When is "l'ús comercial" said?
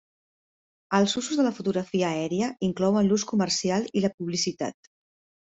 3.11-3.87